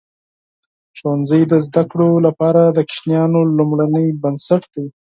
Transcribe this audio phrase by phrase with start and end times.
[0.97, 4.85] ښوونځی د زده کړو لپاره د ماشومانو لومړنۍ بنسټ دی.